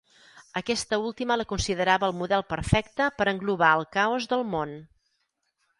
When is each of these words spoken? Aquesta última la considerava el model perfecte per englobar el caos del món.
Aquesta 0.61 0.97
última 1.09 1.37
la 1.41 1.45
considerava 1.51 2.09
el 2.09 2.17
model 2.23 2.45
perfecte 2.55 3.11
per 3.21 3.29
englobar 3.35 3.71
el 3.83 3.89
caos 3.99 4.29
del 4.35 4.47
món. 4.57 4.77